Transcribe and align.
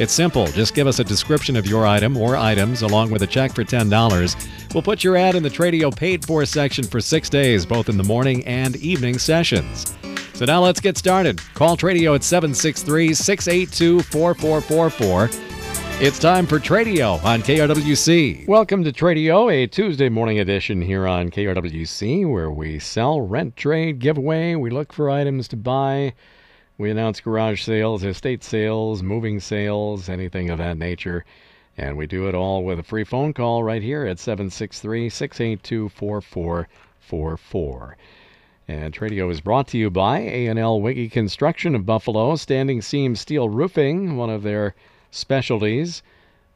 It's 0.00 0.14
simple. 0.14 0.46
Just 0.46 0.74
give 0.74 0.86
us 0.86 0.98
a 0.98 1.04
description 1.04 1.56
of 1.56 1.66
your 1.66 1.86
item 1.86 2.16
or 2.16 2.34
items 2.34 2.80
along 2.80 3.10
with 3.10 3.20
a 3.20 3.26
check 3.26 3.54
for 3.54 3.64
$10. 3.64 4.72
We'll 4.72 4.82
put 4.82 5.04
your 5.04 5.14
ad 5.14 5.34
in 5.34 5.42
the 5.42 5.50
Tradio 5.50 5.94
paid 5.94 6.24
for 6.24 6.46
section 6.46 6.84
for 6.84 7.02
six 7.02 7.28
days, 7.28 7.66
both 7.66 7.90
in 7.90 7.98
the 7.98 8.02
morning 8.02 8.42
and 8.46 8.76
evening 8.76 9.18
sessions. 9.18 9.94
So 10.32 10.46
now 10.46 10.62
let's 10.62 10.80
get 10.80 10.96
started. 10.96 11.38
Call 11.52 11.76
Tradio 11.76 12.14
at 12.14 12.24
763 12.24 13.12
682 13.12 14.00
4444. 14.04 15.28
It's 16.00 16.18
time 16.18 16.46
for 16.46 16.58
Tradio 16.58 17.22
on 17.22 17.42
KRWC. 17.42 18.48
Welcome 18.48 18.82
to 18.84 18.92
Tradio, 18.92 19.52
a 19.52 19.66
Tuesday 19.66 20.08
morning 20.08 20.40
edition 20.40 20.80
here 20.80 21.06
on 21.06 21.28
KRWC 21.28 22.26
where 22.26 22.50
we 22.50 22.78
sell, 22.78 23.20
rent, 23.20 23.54
trade, 23.54 23.98
give 23.98 24.16
away. 24.16 24.56
We 24.56 24.70
look 24.70 24.94
for 24.94 25.10
items 25.10 25.46
to 25.48 25.58
buy. 25.58 26.14
We 26.80 26.90
announce 26.90 27.20
garage 27.20 27.62
sales, 27.62 28.04
estate 28.04 28.42
sales, 28.42 29.02
moving 29.02 29.38
sales, 29.38 30.08
anything 30.08 30.48
of 30.48 30.56
that 30.56 30.78
nature. 30.78 31.26
And 31.76 31.98
we 31.98 32.06
do 32.06 32.26
it 32.26 32.34
all 32.34 32.64
with 32.64 32.78
a 32.78 32.82
free 32.82 33.04
phone 33.04 33.34
call 33.34 33.62
right 33.62 33.82
here 33.82 34.06
at 34.06 34.18
763 34.18 35.10
682 35.10 35.90
4444. 35.90 37.96
And 38.66 38.94
Tradio 38.94 39.30
is 39.30 39.42
brought 39.42 39.68
to 39.68 39.76
you 39.76 39.90
by 39.90 40.20
A&L 40.20 40.80
Wiggy 40.80 41.10
Construction 41.10 41.74
of 41.74 41.84
Buffalo, 41.84 42.34
Standing 42.36 42.80
Seam 42.80 43.14
Steel 43.14 43.50
Roofing, 43.50 44.16
one 44.16 44.30
of 44.30 44.42
their 44.42 44.74
specialties. 45.10 46.02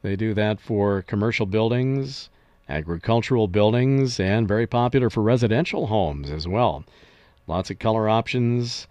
They 0.00 0.17
do 0.17 0.33
that 0.33 0.58
for 0.58 1.02
commercial 1.02 1.45
buildings, 1.45 2.30
agricultural 2.67 3.48
buildings, 3.48 4.19
and 4.19 4.48
very 4.48 4.67
popular 4.67 5.11
for 5.11 5.22
residential 5.22 5.89
homes 5.89 6.30
as 6.30 6.48
well. 6.48 6.83
Lots 7.47 7.70
of 7.70 7.78
color 7.78 8.08
options 8.08 8.89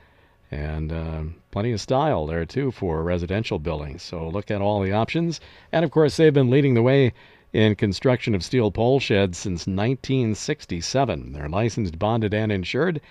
and 0.54 0.94
uh, 0.94 1.24
plenty 1.50 1.72
of 1.72 1.82
style 1.82 2.28
there 2.28 2.46
too 2.46 2.70
for 2.72 3.02
residential 3.02 3.58
buildings. 3.58 4.04
So 4.04 4.30
look 4.30 4.52
at 4.52 4.62
all 4.62 4.82
the 4.82 4.92
options. 4.92 5.42
And 5.72 5.84
of 5.84 5.90
course, 5.90 6.16
they've 6.16 6.34
been 6.34 6.52
leading 6.52 6.76
the 6.76 6.84
way 6.84 7.14
in 7.54 7.76
construction 7.76 8.36
of 8.36 8.44
steel 8.44 8.70
pole 8.70 9.00
sheds 9.00 9.38
since 9.38 9.62
1967. 9.62 11.34
They're 11.34 11.50
licensed, 11.50 11.98
bonded, 11.98 12.34
and 12.34 12.52
insured. 12.52 13.02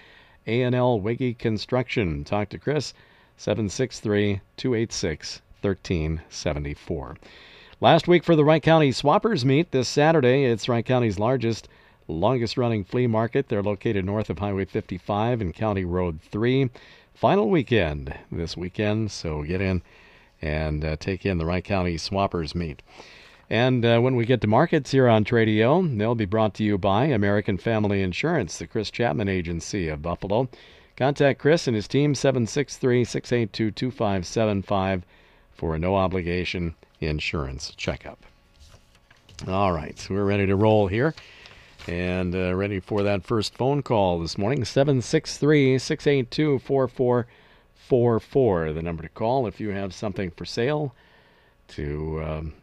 A&L 0.46 1.00
Wiggy 1.00 1.34
Construction. 1.34 2.24
Talk 2.24 2.48
to 2.50 2.58
Chris, 2.58 2.94
763 3.36 4.40
286 4.56 5.42
1374. 5.60 7.16
Last 7.80 8.06
week 8.06 8.22
for 8.22 8.36
the 8.36 8.44
Wright 8.44 8.62
County 8.62 8.90
Swappers 8.90 9.44
meet 9.44 9.72
this 9.72 9.88
Saturday. 9.88 10.44
It's 10.44 10.68
Wright 10.68 10.84
County's 10.84 11.18
largest, 11.18 11.68
longest 12.06 12.56
running 12.56 12.84
flea 12.84 13.08
market. 13.08 13.48
They're 13.48 13.62
located 13.62 14.04
north 14.04 14.30
of 14.30 14.38
Highway 14.38 14.64
55 14.64 15.40
and 15.40 15.54
County 15.54 15.84
Road 15.84 16.20
3. 16.20 16.70
Final 17.14 17.50
weekend 17.50 18.14
this 18.30 18.56
weekend, 18.56 19.10
so 19.10 19.42
get 19.42 19.60
in 19.60 19.82
and 20.40 20.84
uh, 20.84 20.96
take 20.96 21.24
in 21.24 21.38
the 21.38 21.46
Wright 21.46 21.64
County 21.64 21.96
Swappers 21.96 22.54
meet. 22.54 22.82
And 23.48 23.84
uh, 23.84 24.00
when 24.00 24.16
we 24.16 24.24
get 24.24 24.40
to 24.40 24.46
markets 24.46 24.90
here 24.90 25.08
on 25.08 25.24
Tradio, 25.24 25.98
they'll 25.98 26.14
be 26.14 26.24
brought 26.24 26.54
to 26.54 26.64
you 26.64 26.78
by 26.78 27.04
American 27.04 27.58
Family 27.58 28.02
Insurance, 28.02 28.58
the 28.58 28.66
Chris 28.66 28.90
Chapman 28.90 29.28
Agency 29.28 29.88
of 29.88 30.02
Buffalo. 30.02 30.48
Contact 30.96 31.38
Chris 31.38 31.66
and 31.66 31.76
his 31.76 31.86
team 31.86 32.14
763 32.14 33.04
682 33.04 33.70
2575 33.70 35.04
for 35.52 35.74
a 35.74 35.78
no 35.78 35.96
obligation 35.96 36.74
insurance 37.00 37.72
checkup. 37.76 38.24
All 39.46 39.72
right, 39.72 39.98
so 39.98 40.14
we're 40.14 40.24
ready 40.24 40.46
to 40.46 40.56
roll 40.56 40.86
here 40.86 41.14
and 41.88 42.34
uh, 42.34 42.54
ready 42.54 42.80
for 42.80 43.02
that 43.02 43.24
first 43.24 43.54
phone 43.54 43.82
call 43.82 44.20
this 44.20 44.38
morning 44.38 44.64
763 44.64 45.78
682 45.78 46.58
4444. 46.60 48.72
The 48.72 48.82
number 48.82 49.02
to 49.02 49.08
call 49.08 49.46
if 49.46 49.60
you 49.60 49.70
have 49.70 49.92
something 49.92 50.30
for 50.30 50.44
sale 50.44 50.94
to 51.68 52.22
um, 52.22 52.54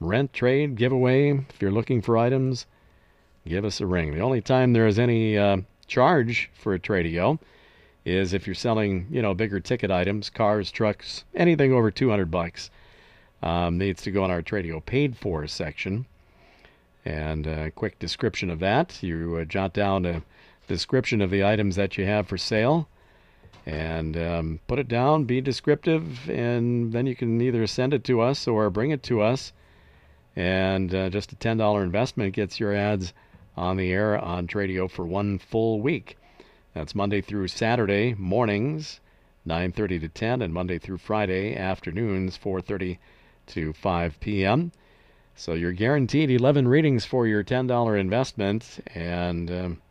rent, 0.00 0.32
trade, 0.32 0.76
give 0.76 0.92
away. 0.92 1.30
If 1.30 1.60
you're 1.60 1.70
looking 1.70 2.00
for 2.00 2.16
items, 2.16 2.66
give 3.46 3.64
us 3.64 3.80
a 3.80 3.86
ring. 3.86 4.14
The 4.14 4.20
only 4.20 4.40
time 4.40 4.72
there 4.72 4.86
is 4.86 4.98
any 4.98 5.36
uh, 5.36 5.58
charge 5.86 6.50
for 6.54 6.74
a 6.74 6.78
tradio 6.78 7.38
is 8.04 8.32
if 8.32 8.46
you're 8.46 8.54
selling, 8.54 9.06
you 9.10 9.22
know, 9.22 9.34
bigger 9.34 9.60
ticket 9.60 9.90
items, 9.90 10.30
cars, 10.30 10.70
trucks, 10.70 11.24
anything 11.34 11.72
over 11.72 11.90
200 11.90 12.30
bucks, 12.30 12.70
um, 13.42 13.78
needs 13.78 14.02
to 14.02 14.10
go 14.10 14.24
on 14.24 14.30
our 14.30 14.42
Tradio 14.42 14.84
paid 14.84 15.16
for 15.16 15.46
section. 15.46 16.06
And 17.04 17.46
a 17.46 17.70
quick 17.70 17.98
description 17.98 18.50
of 18.50 18.60
that. 18.60 19.02
You 19.02 19.38
uh, 19.40 19.44
jot 19.44 19.72
down 19.72 20.06
a 20.06 20.22
description 20.68 21.20
of 21.20 21.30
the 21.30 21.44
items 21.44 21.76
that 21.76 21.98
you 21.98 22.04
have 22.06 22.28
for 22.28 22.38
sale 22.38 22.88
and 23.66 24.16
um, 24.16 24.60
put 24.66 24.78
it 24.78 24.88
down, 24.88 25.24
be 25.24 25.40
descriptive, 25.40 26.28
and 26.28 26.92
then 26.92 27.06
you 27.06 27.14
can 27.14 27.40
either 27.40 27.66
send 27.66 27.94
it 27.94 28.04
to 28.04 28.20
us 28.20 28.48
or 28.48 28.70
bring 28.70 28.90
it 28.90 29.02
to 29.04 29.20
us. 29.20 29.52
And 30.34 30.94
uh, 30.94 31.10
just 31.10 31.32
a 31.32 31.36
$10 31.36 31.82
investment 31.82 32.34
gets 32.34 32.58
your 32.58 32.74
ads 32.74 33.12
on 33.56 33.76
the 33.76 33.92
air 33.92 34.18
on 34.18 34.46
Tradio 34.46 34.90
for 34.90 35.04
one 35.04 35.38
full 35.38 35.80
week. 35.80 36.16
That's 36.74 36.94
Monday 36.94 37.20
through 37.20 37.48
Saturday 37.48 38.14
mornings, 38.14 39.00
9:30 39.46 40.00
to 40.00 40.08
10, 40.08 40.42
and 40.42 40.54
Monday 40.54 40.78
through 40.78 40.98
Friday 40.98 41.54
afternoons, 41.54 42.38
4:30 42.38 42.96
to 43.48 43.72
5 43.74 44.20
p.m. 44.20 44.72
So 45.34 45.54
you're 45.54 45.72
guaranteed 45.72 46.30
11 46.30 46.68
readings 46.68 47.04
for 47.04 47.26
your 47.26 47.42
$10 47.42 47.98
investment, 47.98 48.80
and 48.94 49.50
um, 49.50 49.82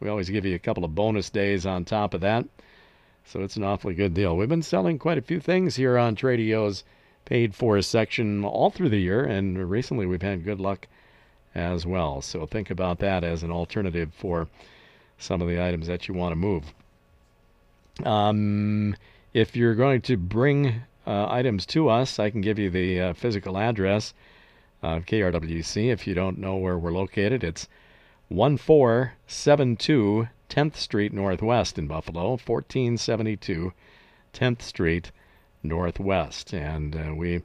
we 0.00 0.08
always 0.08 0.30
give 0.30 0.46
you 0.46 0.54
a 0.54 0.58
couple 0.58 0.84
of 0.84 0.94
bonus 0.94 1.30
days 1.30 1.66
on 1.66 1.84
top 1.84 2.14
of 2.14 2.22
that. 2.22 2.46
So 3.24 3.42
it's 3.42 3.56
an 3.56 3.64
awfully 3.64 3.94
good 3.94 4.14
deal. 4.14 4.36
We've 4.36 4.48
been 4.48 4.62
selling 4.62 4.98
quite 4.98 5.18
a 5.18 5.22
few 5.22 5.40
things 5.40 5.76
here 5.76 5.98
on 5.98 6.16
Tradio's 6.16 6.84
paid 7.24 7.54
for 7.54 7.80
section 7.82 8.44
all 8.44 8.70
through 8.70 8.88
the 8.88 9.00
year, 9.00 9.24
and 9.24 9.68
recently 9.68 10.06
we've 10.06 10.22
had 10.22 10.44
good 10.44 10.60
luck 10.60 10.86
as 11.54 11.86
well. 11.86 12.22
So 12.22 12.46
think 12.46 12.70
about 12.70 12.98
that 13.00 13.22
as 13.22 13.42
an 13.42 13.50
alternative 13.50 14.12
for 14.14 14.48
some 15.18 15.42
of 15.42 15.48
the 15.48 15.62
items 15.62 15.86
that 15.88 16.08
you 16.08 16.14
want 16.14 16.32
to 16.32 16.36
move. 16.36 16.72
Um, 18.04 18.96
if 19.34 19.56
you're 19.56 19.74
going 19.74 20.02
to 20.02 20.16
bring 20.16 20.82
uh, 21.06 21.26
items 21.28 21.66
to 21.66 21.88
us, 21.88 22.18
I 22.18 22.30
can 22.30 22.40
give 22.40 22.58
you 22.58 22.70
the 22.70 23.00
uh, 23.00 23.12
physical 23.14 23.58
address 23.58 24.14
of 24.82 25.06
KRWC. 25.06 25.90
If 25.90 26.06
you 26.06 26.14
don't 26.14 26.38
know 26.38 26.56
where 26.56 26.78
we're 26.78 26.92
located, 26.92 27.44
it's 27.44 27.68
1472 28.28 30.28
10th 30.48 30.76
Street 30.76 31.12
Northwest 31.12 31.78
in 31.78 31.86
Buffalo, 31.86 32.30
1472 32.30 33.72
10th 34.32 34.62
Street 34.62 35.12
Northwest. 35.62 36.52
And 36.52 36.96
uh, 36.96 37.14
we 37.14 37.42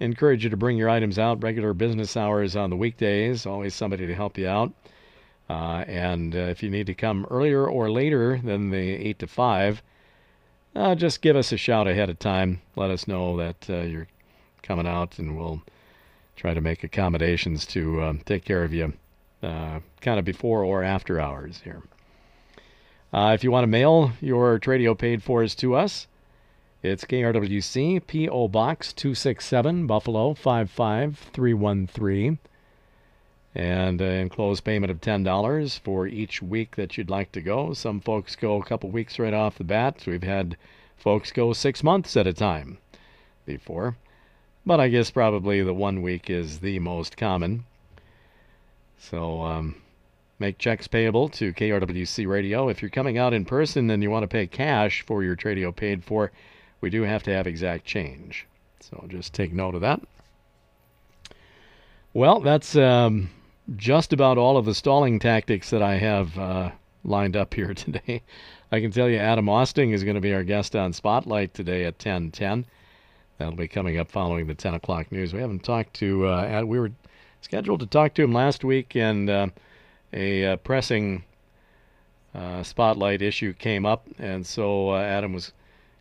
encourage 0.00 0.44
you 0.44 0.50
to 0.50 0.56
bring 0.56 0.76
your 0.76 0.88
items 0.88 1.18
out 1.18 1.42
regular 1.42 1.74
business 1.74 2.16
hours 2.16 2.56
on 2.56 2.70
the 2.70 2.76
weekdays, 2.76 3.46
always 3.46 3.74
somebody 3.74 4.06
to 4.06 4.14
help 4.14 4.38
you 4.38 4.48
out. 4.48 4.72
Uh, 5.48 5.84
and 5.86 6.34
uh, 6.34 6.40
if 6.40 6.62
you 6.62 6.70
need 6.70 6.86
to 6.86 6.94
come 6.94 7.26
earlier 7.30 7.66
or 7.66 7.90
later 7.90 8.40
than 8.42 8.70
the 8.70 8.78
8 8.78 9.18
to 9.20 9.26
5, 9.26 9.82
uh, 10.74 10.94
just 10.94 11.22
give 11.22 11.36
us 11.36 11.52
a 11.52 11.56
shout 11.56 11.88
ahead 11.88 12.10
of 12.10 12.18
time. 12.18 12.60
Let 12.76 12.90
us 12.90 13.08
know 13.08 13.36
that 13.38 13.66
uh, 13.68 13.80
you're 13.80 14.08
coming 14.62 14.86
out, 14.86 15.18
and 15.18 15.36
we'll 15.36 15.62
try 16.38 16.54
to 16.54 16.60
make 16.60 16.84
accommodations 16.84 17.66
to 17.66 18.02
um, 18.02 18.20
take 18.24 18.44
care 18.44 18.64
of 18.64 18.72
you 18.72 18.92
uh, 19.42 19.80
kind 20.00 20.18
of 20.18 20.24
before 20.24 20.64
or 20.64 20.82
after 20.82 21.20
hours 21.20 21.60
here. 21.64 21.82
Uh, 23.12 23.32
if 23.34 23.44
you 23.44 23.50
want 23.50 23.64
to 23.64 23.68
mail 23.68 24.12
your 24.20 24.58
Tradio 24.58 24.96
paid 24.96 25.22
fors 25.22 25.54
to 25.56 25.74
us, 25.74 26.06
it's 26.82 27.04
KRWC, 27.04 28.06
P.O. 28.06 28.48
Box 28.48 28.92
267, 28.92 29.86
Buffalo 29.86 30.34
55313 30.34 32.38
and 33.54 34.00
uh, 34.00 34.04
enclosed 34.04 34.62
payment 34.62 34.90
of 34.90 35.00
$10 35.00 35.80
for 35.80 36.06
each 36.06 36.40
week 36.40 36.76
that 36.76 36.96
you'd 36.96 37.10
like 37.10 37.32
to 37.32 37.40
go. 37.40 37.72
Some 37.72 38.00
folks 38.00 38.36
go 38.36 38.60
a 38.60 38.64
couple 38.64 38.90
weeks 38.90 39.18
right 39.18 39.34
off 39.34 39.58
the 39.58 39.64
bat. 39.64 40.04
We've 40.06 40.22
had 40.22 40.56
folks 40.96 41.32
go 41.32 41.52
six 41.52 41.82
months 41.82 42.16
at 42.16 42.26
a 42.26 42.32
time 42.32 42.78
before, 43.46 43.96
but 44.68 44.80
I 44.80 44.88
guess 44.88 45.10
probably 45.10 45.62
the 45.62 45.72
one 45.72 46.02
week 46.02 46.28
is 46.28 46.58
the 46.58 46.78
most 46.78 47.16
common. 47.16 47.64
So 48.98 49.40
um, 49.40 49.76
make 50.38 50.58
checks 50.58 50.86
payable 50.86 51.30
to 51.30 51.54
KRWC 51.54 52.28
Radio. 52.28 52.68
If 52.68 52.82
you're 52.82 52.90
coming 52.90 53.16
out 53.16 53.32
in 53.32 53.46
person 53.46 53.88
and 53.88 54.02
you 54.02 54.10
want 54.10 54.24
to 54.24 54.28
pay 54.28 54.46
cash 54.46 55.00
for 55.06 55.24
your 55.24 55.36
Tradio 55.36 55.74
paid 55.74 56.04
for, 56.04 56.32
we 56.82 56.90
do 56.90 57.00
have 57.00 57.22
to 57.22 57.32
have 57.32 57.46
exact 57.46 57.86
change. 57.86 58.46
So 58.80 59.06
just 59.08 59.32
take 59.32 59.54
note 59.54 59.74
of 59.74 59.80
that. 59.80 60.02
Well, 62.12 62.40
that's 62.40 62.76
um, 62.76 63.30
just 63.74 64.12
about 64.12 64.36
all 64.36 64.58
of 64.58 64.66
the 64.66 64.74
stalling 64.74 65.18
tactics 65.18 65.70
that 65.70 65.80
I 65.80 65.96
have 65.96 66.38
uh, 66.38 66.72
lined 67.04 67.38
up 67.38 67.54
here 67.54 67.72
today. 67.74 68.20
I 68.70 68.80
can 68.80 68.90
tell 68.90 69.08
you 69.08 69.16
Adam 69.16 69.46
Austing 69.46 69.94
is 69.94 70.04
going 70.04 70.16
to 70.16 70.20
be 70.20 70.34
our 70.34 70.44
guest 70.44 70.76
on 70.76 70.92
Spotlight 70.92 71.54
today 71.54 71.86
at 71.86 71.98
10:10. 71.98 72.66
That'll 73.38 73.54
be 73.54 73.68
coming 73.68 73.98
up 73.98 74.10
following 74.10 74.48
the 74.48 74.54
10 74.54 74.74
o'clock 74.74 75.12
news. 75.12 75.32
We 75.32 75.40
haven't 75.40 75.62
talked 75.62 75.94
to. 75.94 76.26
Uh, 76.26 76.62
we 76.64 76.78
were 76.78 76.90
scheduled 77.40 77.80
to 77.80 77.86
talk 77.86 78.14
to 78.14 78.24
him 78.24 78.32
last 78.32 78.64
week, 78.64 78.96
and 78.96 79.30
uh, 79.30 79.46
a 80.12 80.44
uh, 80.44 80.56
pressing 80.56 81.22
uh, 82.34 82.64
spotlight 82.64 83.22
issue 83.22 83.52
came 83.52 83.86
up, 83.86 84.06
and 84.18 84.44
so 84.44 84.90
uh, 84.90 84.98
Adam 84.98 85.32
was 85.32 85.52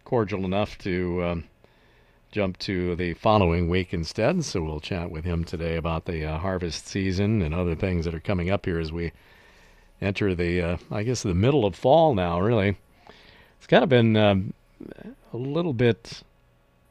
cordial 0.03 0.45
enough 0.45 0.79
to 0.79 1.23
um, 1.23 1.43
jump 2.31 2.57
to 2.57 2.95
the 2.95 3.13
following 3.13 3.69
week 3.69 3.93
instead. 3.93 4.43
So 4.43 4.63
we'll 4.63 4.79
chat 4.79 5.11
with 5.11 5.23
him 5.23 5.43
today 5.43 5.75
about 5.75 6.05
the 6.05 6.25
uh, 6.25 6.39
harvest 6.39 6.87
season 6.87 7.43
and 7.43 7.53
other 7.53 7.75
things 7.75 8.05
that 8.05 8.15
are 8.15 8.19
coming 8.19 8.49
up 8.49 8.65
here 8.65 8.79
as 8.79 8.91
we 8.91 9.11
enter 10.01 10.33
the, 10.33 10.79
I 10.89 11.03
guess, 11.03 11.21
the 11.21 11.35
middle 11.35 11.65
of 11.65 11.75
fall 11.75 12.15
now. 12.15 12.39
Really, 12.39 12.77
it's 13.57 13.67
kind 13.67 13.83
of 13.83 13.89
been 13.89 14.17
um, 14.17 14.53
a 15.33 15.37
little 15.37 15.73
bit 15.73 16.23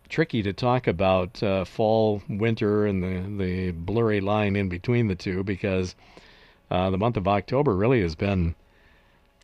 tricky 0.09 0.43
to 0.43 0.53
talk 0.53 0.87
about 0.87 1.43
uh, 1.43 1.65
fall, 1.65 2.23
winter, 2.29 2.87
and 2.87 3.03
the 3.03 3.45
the 3.45 3.71
blurry 3.73 4.21
line 4.21 4.57
in 4.57 4.69
between 4.69 5.09
the 5.09 5.15
two 5.15 5.43
because 5.43 5.95
uh, 6.71 6.91
the 6.91 6.99
month 6.99 7.17
of 7.17 7.29
October 7.29 7.75
really 7.75 8.01
has 8.03 8.15
been 8.15 8.55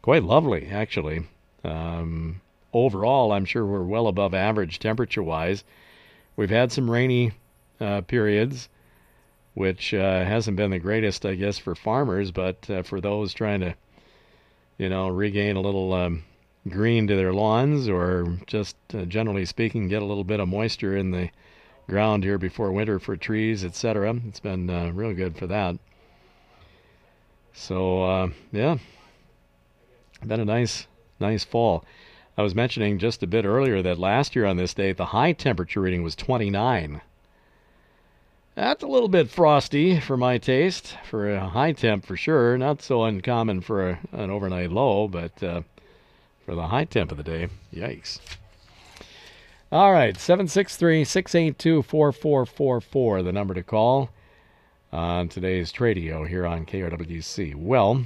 quite 0.02 0.24
lovely, 0.24 0.66
actually. 0.66 1.24
Um, 1.64 2.40
overall, 2.72 3.32
I'm 3.32 3.44
sure 3.44 3.64
we're 3.64 3.82
well 3.82 4.08
above 4.08 4.34
average 4.34 4.78
temperature 4.78 5.22
wise. 5.22 5.64
We've 6.36 6.50
had 6.50 6.72
some 6.72 6.90
rainy 6.90 7.32
uh, 7.80 8.00
periods, 8.02 8.68
which 9.54 9.94
uh, 9.94 10.24
hasn't 10.24 10.56
been 10.56 10.70
the 10.70 10.78
greatest, 10.78 11.24
I 11.26 11.34
guess, 11.34 11.58
for 11.58 11.74
farmers, 11.74 12.30
but 12.30 12.68
uh, 12.70 12.82
for 12.82 13.00
those 13.00 13.34
trying 13.34 13.60
to, 13.60 13.74
you 14.78 14.88
know, 14.88 15.08
regain 15.08 15.56
a 15.56 15.60
little 15.60 15.92
um, 15.92 16.24
green 16.68 17.06
to 17.08 17.16
their 17.16 17.32
lawns 17.32 17.88
or 17.88 18.38
just 18.46 18.76
uh, 18.94 19.04
generally 19.04 19.44
speaking, 19.44 19.88
get 19.88 20.02
a 20.02 20.06
little 20.06 20.24
bit 20.24 20.40
of 20.40 20.48
moisture 20.48 20.96
in 20.96 21.10
the 21.10 21.30
ground 21.88 22.24
here 22.24 22.38
before 22.38 22.72
winter 22.72 22.98
for 22.98 23.16
trees, 23.16 23.64
etc. 23.64 24.14
It's 24.28 24.40
been 24.40 24.70
uh, 24.70 24.90
real 24.92 25.14
good 25.14 25.36
for 25.36 25.46
that. 25.48 25.76
So, 27.52 28.02
uh, 28.04 28.28
yeah, 28.50 28.78
been 30.24 30.40
a 30.40 30.44
nice, 30.44 30.86
nice 31.20 31.44
fall. 31.44 31.84
I 32.38 32.42
was 32.42 32.54
mentioning 32.54 32.98
just 32.98 33.22
a 33.22 33.26
bit 33.26 33.44
earlier 33.44 33.82
that 33.82 33.98
last 33.98 34.34
year 34.34 34.46
on 34.46 34.56
this 34.56 34.72
day, 34.72 34.92
the 34.92 35.06
high 35.06 35.32
temperature 35.32 35.80
reading 35.80 36.02
was 36.02 36.16
29. 36.16 37.02
That's 38.54 38.82
a 38.82 38.86
little 38.86 39.08
bit 39.08 39.30
frosty 39.30 40.00
for 40.00 40.16
my 40.16 40.38
taste, 40.38 40.96
for 41.08 41.30
a 41.30 41.48
high 41.48 41.72
temp 41.72 42.06
for 42.06 42.16
sure. 42.16 42.56
Not 42.56 42.82
so 42.82 43.04
uncommon 43.04 43.60
for 43.60 43.90
a, 43.90 43.98
an 44.12 44.30
overnight 44.30 44.70
low, 44.70 45.08
but 45.08 45.42
uh, 45.42 45.62
for 46.44 46.54
the 46.54 46.68
high 46.68 46.84
temp 46.84 47.10
of 47.10 47.16
the 47.16 47.22
day, 47.22 47.48
yikes. 47.72 48.18
All 49.70 49.92
right, 49.92 50.18
763 50.18 51.04
682 51.04 51.82
4444, 51.82 53.22
the 53.22 53.32
number 53.32 53.54
to 53.54 53.62
call 53.62 54.10
on 54.92 55.28
today's 55.28 55.72
Tradio 55.72 56.28
here 56.28 56.46
on 56.46 56.66
KRWC. 56.66 57.54
Well, 57.54 58.04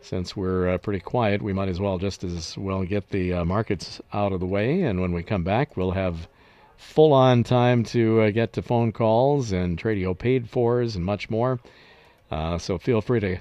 since 0.00 0.36
we're 0.36 0.70
uh, 0.70 0.78
pretty 0.78 1.00
quiet, 1.00 1.42
we 1.42 1.52
might 1.52 1.68
as 1.68 1.80
well 1.80 1.98
just 1.98 2.24
as 2.24 2.56
well 2.56 2.84
get 2.84 3.10
the 3.10 3.34
uh, 3.34 3.44
markets 3.44 4.00
out 4.12 4.32
of 4.32 4.40
the 4.40 4.46
way. 4.46 4.82
And 4.82 5.00
when 5.00 5.12
we 5.12 5.22
come 5.22 5.44
back, 5.44 5.76
we'll 5.76 5.90
have 5.90 6.28
full 6.76 7.12
on 7.12 7.44
time 7.44 7.84
to 7.84 8.22
uh, 8.22 8.30
get 8.30 8.52
to 8.54 8.62
phone 8.62 8.92
calls 8.92 9.52
and 9.52 9.78
Tradio 9.78 10.16
paid 10.16 10.48
fors 10.48 10.96
and 10.96 11.04
much 11.04 11.28
more. 11.28 11.60
Uh, 12.30 12.58
so 12.58 12.78
feel 12.78 13.00
free 13.00 13.20
to 13.20 13.38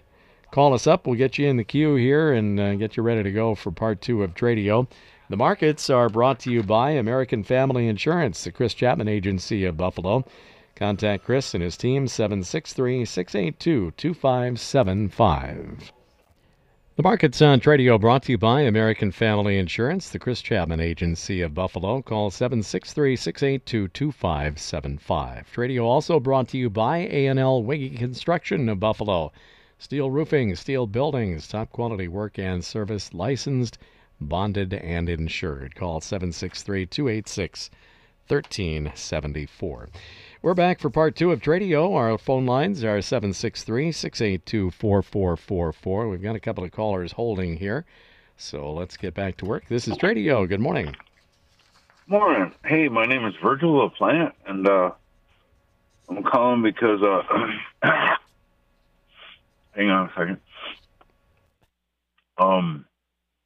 call 0.53 0.75
us 0.75 0.85
up. 0.85 1.07
We'll 1.07 1.17
get 1.17 1.39
you 1.39 1.47
in 1.47 1.57
the 1.57 1.63
queue 1.63 1.95
here 1.95 2.31
and 2.31 2.59
uh, 2.59 2.75
get 2.75 2.95
you 2.95 3.01
ready 3.01 3.23
to 3.23 3.31
go 3.31 3.55
for 3.55 3.71
part 3.71 4.01
two 4.01 4.21
of 4.21 4.35
Tradio. 4.35 4.87
The 5.29 5.35
markets 5.35 5.89
are 5.89 6.09
brought 6.09 6.39
to 6.41 6.51
you 6.51 6.61
by 6.61 6.91
American 6.91 7.43
Family 7.43 7.87
Insurance, 7.87 8.43
the 8.43 8.51
Chris 8.51 8.75
Chapman 8.75 9.07
Agency 9.07 9.65
of 9.65 9.77
Buffalo. 9.77 10.23
Contact 10.75 11.23
Chris 11.23 11.55
and 11.55 11.63
his 11.63 11.75
team 11.75 12.07
763 12.07 13.03
682 13.03 13.93
2575. 13.97 15.91
The 16.97 17.03
Markets 17.03 17.41
on 17.41 17.59
Tradio 17.59 17.99
brought 17.99 18.21
to 18.23 18.33
you 18.33 18.37
by 18.37 18.61
American 18.61 19.11
Family 19.11 19.57
Insurance, 19.57 20.09
the 20.09 20.19
Chris 20.19 20.43
Chapman 20.43 20.79
Agency 20.79 21.41
of 21.41 21.55
Buffalo. 21.55 22.03
Call 22.03 22.29
763 22.29 23.15
682 23.15 23.87
2575. 23.87 25.51
Tradio 25.51 25.83
also 25.83 26.19
brought 26.19 26.49
to 26.49 26.59
you 26.59 26.69
by 26.69 26.99
A&L 26.99 27.63
Wiggy 27.63 27.97
Construction 27.97 28.69
of 28.69 28.79
Buffalo. 28.79 29.31
Steel 29.83 30.09
roofing, 30.09 30.55
steel 30.55 30.87
buildings, 30.87 31.45
top 31.45 31.69
quality 31.69 32.07
work 32.07 32.39
and 32.39 32.63
service, 32.63 33.13
licensed, 33.13 33.77
bonded, 34.21 34.73
and 34.73 35.09
insured. 35.09 35.75
Call 35.75 35.99
763 35.99 36.85
286 36.85 37.69
1374. 38.29 39.89
We're 40.41 40.53
back 40.53 40.79
for 40.79 40.89
part 40.89 41.17
two 41.17 41.33
of 41.33 41.41
Tradio. 41.41 41.93
Our 41.95 42.17
phone 42.17 42.45
lines 42.45 42.81
are 42.85 43.01
763 43.01 43.91
682 43.91 44.71
4444. 44.71 46.07
We've 46.07 46.21
got 46.21 46.37
a 46.37 46.39
couple 46.39 46.63
of 46.63 46.71
callers 46.71 47.11
holding 47.11 47.57
here. 47.57 47.83
So 48.37 48.71
let's 48.71 48.95
get 48.95 49.13
back 49.13 49.35
to 49.39 49.45
work. 49.45 49.65
This 49.67 49.89
is 49.89 49.97
Tradio. 49.97 50.47
Good 50.47 50.61
morning. 50.61 50.95
Morning. 52.07 52.53
Hey, 52.63 52.87
my 52.87 53.03
name 53.03 53.25
is 53.25 53.33
Virgil 53.43 53.89
LaPlante, 53.89 54.31
and 54.47 54.65
uh, 54.65 54.91
I'm 56.07 56.23
calling 56.23 56.63
because. 56.63 57.01
Uh, 57.03 58.11
hang 59.75 59.89
on 59.89 60.09
a 60.09 60.13
second. 60.17 60.37
Um, 62.37 62.85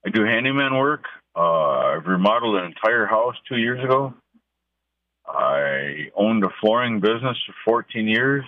I 0.05 0.09
do 0.09 0.23
handyman 0.23 0.77
work. 0.77 1.03
Uh, 1.35 1.97
I've 1.97 2.05
remodeled 2.05 2.55
an 2.55 2.65
entire 2.65 3.05
house 3.05 3.35
two 3.47 3.57
years 3.57 3.83
ago. 3.83 4.13
I 5.27 6.09
owned 6.15 6.43
a 6.43 6.49
flooring 6.61 6.99
business 6.99 7.37
for 7.45 7.83
14 7.83 8.07
years. 8.07 8.45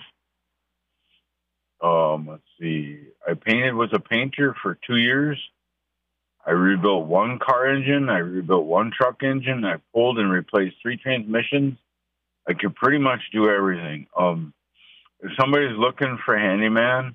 Um, 1.82 2.28
let's 2.28 2.42
see. 2.58 3.00
I 3.26 3.34
painted 3.34 3.74
was 3.74 3.90
a 3.92 4.00
painter 4.00 4.54
for 4.62 4.78
two 4.86 4.96
years. 4.96 5.38
I 6.46 6.52
rebuilt 6.52 7.06
one 7.06 7.38
car 7.38 7.66
engine. 7.66 8.08
I 8.08 8.18
rebuilt 8.18 8.64
one 8.64 8.90
truck 8.96 9.22
engine. 9.22 9.64
I 9.64 9.76
pulled 9.94 10.18
and 10.18 10.30
replaced 10.30 10.76
three 10.82 10.96
transmissions. 10.96 11.76
I 12.48 12.54
could 12.54 12.74
pretty 12.74 12.98
much 12.98 13.20
do 13.32 13.48
everything. 13.48 14.06
Um, 14.18 14.54
if 15.20 15.30
somebody's 15.38 15.76
looking 15.76 16.18
for 16.24 16.36
handyman, 16.36 17.14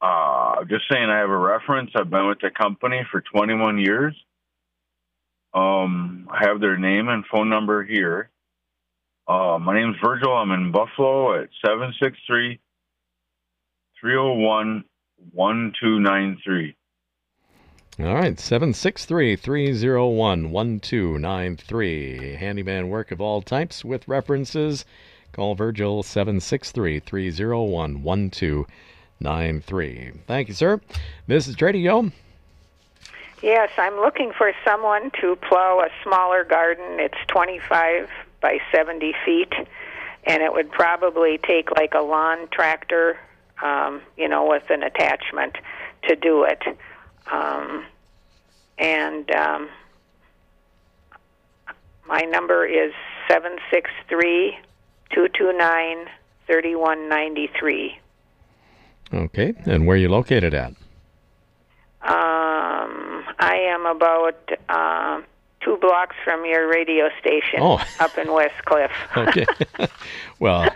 uh, 0.00 0.64
just 0.64 0.84
saying 0.90 1.08
I 1.10 1.18
have 1.18 1.30
a 1.30 1.36
reference. 1.36 1.90
I've 1.94 2.10
been 2.10 2.28
with 2.28 2.40
the 2.40 2.50
company 2.50 3.06
for 3.10 3.20
21 3.20 3.78
years. 3.78 4.14
Um, 5.52 6.28
I 6.30 6.46
have 6.46 6.60
their 6.60 6.76
name 6.76 7.08
and 7.08 7.24
phone 7.26 7.48
number 7.50 7.84
here. 7.84 8.30
Uh, 9.26 9.58
my 9.60 9.74
name's 9.74 9.96
Virgil. 10.02 10.32
I'm 10.32 10.50
in 10.52 10.72
Buffalo 10.72 11.40
at 11.40 11.50
763 11.64 12.60
301 14.00 14.84
1293. 15.32 16.76
All 17.98 18.14
right, 18.14 18.40
763 18.40 19.36
301 19.36 20.50
1293. 20.50 22.34
Handyman 22.36 22.88
work 22.88 23.10
of 23.10 23.20
all 23.20 23.42
types 23.42 23.84
with 23.84 24.08
references. 24.08 24.86
Call 25.32 25.54
Virgil 25.54 26.02
763 26.02 27.00
301 27.00 28.02
1293. 28.02 28.74
Thank 30.26 30.48
you, 30.48 30.54
sir. 30.54 30.80
This 31.26 31.46
is 31.46 31.56
Tradio. 31.56 32.10
Yes, 33.42 33.70
I'm 33.78 33.96
looking 33.96 34.32
for 34.36 34.52
someone 34.64 35.10
to 35.20 35.36
plow 35.36 35.80
a 35.80 35.88
smaller 36.02 36.44
garden. 36.44 37.00
It's 37.00 37.16
25 37.28 38.08
by 38.40 38.58
70 38.72 39.14
feet, 39.24 39.52
and 40.24 40.42
it 40.42 40.52
would 40.52 40.70
probably 40.70 41.38
take 41.38 41.70
like 41.70 41.94
a 41.94 42.00
lawn 42.00 42.48
tractor, 42.52 43.18
um, 43.62 44.02
you 44.16 44.28
know, 44.28 44.46
with 44.46 44.68
an 44.70 44.82
attachment 44.82 45.56
to 46.08 46.16
do 46.16 46.44
it. 46.44 46.62
Um, 47.30 47.86
and 48.78 49.30
um, 49.30 49.68
my 52.06 52.22
number 52.22 52.66
is 52.66 52.92
763 53.28 54.58
229 55.10 56.06
3193. 56.46 57.98
Okay, 59.12 59.54
and 59.64 59.86
where 59.86 59.96
are 59.96 60.00
you 60.00 60.08
located 60.08 60.54
at? 60.54 60.70
Um, 62.02 63.24
I 63.38 63.56
am 63.68 63.86
about 63.86 64.50
uh, 64.68 65.20
two 65.60 65.76
blocks 65.80 66.16
from 66.24 66.44
your 66.44 66.68
radio 66.68 67.08
station 67.20 67.60
oh. 67.60 67.84
up 68.00 68.16
in 68.18 68.32
West 68.32 68.64
Cliff. 68.64 68.90
okay. 69.16 69.46
well, 70.38 70.68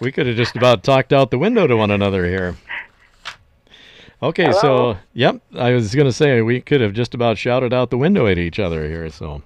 we 0.00 0.12
could 0.12 0.26
have 0.26 0.36
just 0.36 0.56
about 0.56 0.82
talked 0.82 1.12
out 1.12 1.30
the 1.30 1.38
window 1.38 1.66
to 1.66 1.76
one 1.76 1.90
another 1.90 2.26
here. 2.26 2.56
Okay, 4.22 4.44
Hello? 4.44 4.60
so 4.60 4.98
yep, 5.14 5.40
I 5.56 5.72
was 5.72 5.94
going 5.94 6.06
to 6.06 6.12
say 6.12 6.42
we 6.42 6.60
could 6.60 6.82
have 6.82 6.92
just 6.92 7.14
about 7.14 7.38
shouted 7.38 7.72
out 7.72 7.88
the 7.88 7.96
window 7.96 8.26
at 8.26 8.38
each 8.38 8.58
other 8.58 8.86
here. 8.86 9.08
So. 9.10 9.42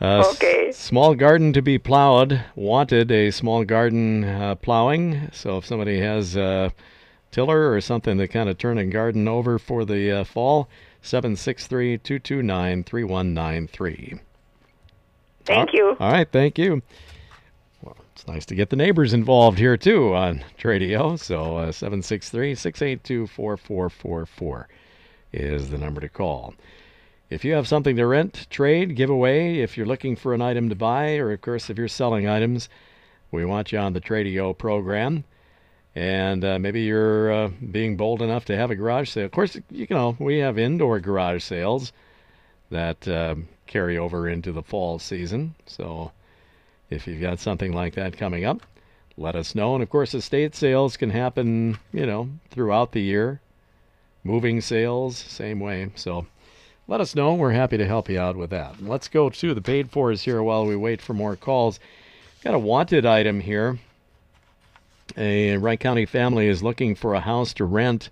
Uh, 0.00 0.24
Okay. 0.34 0.68
s- 0.68 0.76
small 0.78 1.14
garden 1.14 1.52
to 1.52 1.60
be 1.62 1.78
plowed. 1.78 2.42
Wanted 2.54 3.10
a 3.10 3.30
small 3.30 3.64
garden 3.64 4.24
uh, 4.24 4.54
plowing. 4.54 5.28
So 5.32 5.58
if 5.58 5.66
somebody 5.66 6.00
has 6.00 6.36
a 6.36 6.72
tiller 7.30 7.70
or 7.72 7.80
something 7.80 8.16
to 8.18 8.26
kind 8.26 8.48
of 8.48 8.56
turn 8.58 8.78
a 8.78 8.86
garden 8.86 9.28
over 9.28 9.58
for 9.58 9.84
the 9.84 10.10
uh, 10.20 10.24
fall, 10.24 10.68
763 11.02 11.98
229 11.98 12.84
3193. 12.84 14.20
Thank 15.44 15.72
you. 15.72 15.96
All 15.98 16.12
right, 16.12 16.28
thank 16.30 16.58
you. 16.58 16.82
Well, 17.82 17.96
it's 18.14 18.26
nice 18.26 18.44
to 18.46 18.54
get 18.54 18.70
the 18.70 18.76
neighbors 18.76 19.12
involved 19.12 19.58
here 19.58 19.76
too 19.76 20.14
on 20.14 20.44
Tradio. 20.58 21.18
So 21.18 21.56
uh, 21.56 21.72
763 21.72 22.54
682 22.54 23.26
4444 23.26 24.68
is 25.32 25.70
the 25.70 25.78
number 25.78 26.00
to 26.00 26.08
call. 26.08 26.54
If 27.30 27.44
you 27.44 27.52
have 27.54 27.68
something 27.68 27.94
to 27.94 28.06
rent, 28.06 28.48
trade, 28.50 28.96
give 28.96 29.08
away, 29.08 29.60
if 29.60 29.76
you're 29.76 29.86
looking 29.86 30.16
for 30.16 30.34
an 30.34 30.42
item 30.42 30.68
to 30.68 30.74
buy, 30.74 31.16
or 31.16 31.30
of 31.30 31.40
course 31.40 31.70
if 31.70 31.78
you're 31.78 31.86
selling 31.86 32.28
items, 32.28 32.68
we 33.30 33.44
want 33.44 33.70
you 33.70 33.78
on 33.78 33.92
the 33.92 34.00
Tradio 34.00 34.56
program. 34.58 35.22
And 35.94 36.44
uh, 36.44 36.58
maybe 36.58 36.82
you're 36.82 37.32
uh, 37.32 37.48
being 37.70 37.96
bold 37.96 38.20
enough 38.20 38.46
to 38.46 38.56
have 38.56 38.72
a 38.72 38.74
garage 38.74 39.10
sale. 39.10 39.26
Of 39.26 39.30
course, 39.30 39.56
you 39.70 39.86
know 39.90 40.16
we 40.18 40.38
have 40.38 40.58
indoor 40.58 40.98
garage 40.98 41.44
sales 41.44 41.92
that 42.70 43.06
uh, 43.06 43.36
carry 43.68 43.96
over 43.96 44.28
into 44.28 44.50
the 44.50 44.62
fall 44.62 44.98
season. 44.98 45.54
So 45.66 46.10
if 46.90 47.06
you've 47.06 47.20
got 47.20 47.38
something 47.38 47.72
like 47.72 47.94
that 47.94 48.16
coming 48.16 48.44
up, 48.44 48.62
let 49.16 49.36
us 49.36 49.54
know. 49.54 49.74
And 49.74 49.84
of 49.84 49.90
course, 49.90 50.14
estate 50.14 50.56
sales 50.56 50.96
can 50.96 51.10
happen, 51.10 51.78
you 51.92 52.06
know, 52.06 52.28
throughout 52.50 52.90
the 52.90 53.02
year. 53.02 53.40
Moving 54.24 54.60
sales, 54.60 55.16
same 55.16 55.60
way. 55.60 55.90
So 55.94 56.26
let 56.90 57.00
us 57.00 57.14
know. 57.14 57.34
We're 57.34 57.52
happy 57.52 57.76
to 57.76 57.86
help 57.86 58.10
you 58.10 58.18
out 58.18 58.34
with 58.34 58.50
that. 58.50 58.82
Let's 58.82 59.06
go 59.06 59.30
to 59.30 59.54
the 59.54 59.62
paid 59.62 59.92
fors 59.92 60.22
here 60.22 60.42
while 60.42 60.66
we 60.66 60.74
wait 60.74 61.00
for 61.00 61.14
more 61.14 61.36
calls. 61.36 61.78
Got 62.42 62.54
a 62.54 62.58
wanted 62.58 63.06
item 63.06 63.38
here. 63.38 63.78
A 65.16 65.56
Wright 65.56 65.78
County 65.78 66.04
family 66.04 66.48
is 66.48 66.64
looking 66.64 66.96
for 66.96 67.14
a 67.14 67.20
house 67.20 67.54
to 67.54 67.64
rent 67.64 68.10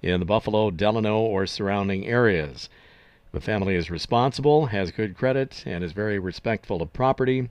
in 0.00 0.20
the 0.20 0.26
Buffalo, 0.26 0.70
Delano, 0.70 1.18
or 1.18 1.44
surrounding 1.44 2.06
areas. 2.06 2.70
The 3.32 3.42
family 3.42 3.74
is 3.74 3.90
responsible, 3.90 4.66
has 4.66 4.90
good 4.90 5.14
credit, 5.14 5.62
and 5.66 5.84
is 5.84 5.92
very 5.92 6.18
respectful 6.18 6.80
of 6.80 6.94
property. 6.94 7.50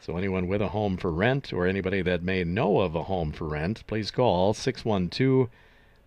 So, 0.00 0.16
anyone 0.16 0.48
with 0.48 0.62
a 0.62 0.68
home 0.68 0.96
for 0.96 1.12
rent 1.12 1.52
or 1.52 1.66
anybody 1.66 2.00
that 2.00 2.22
may 2.22 2.42
know 2.42 2.80
of 2.80 2.94
a 2.94 3.02
home 3.02 3.32
for 3.32 3.48
rent, 3.48 3.86
please 3.86 4.10
call 4.10 4.54
612 4.54 5.50